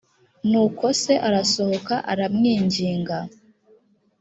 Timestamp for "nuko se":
0.49-1.13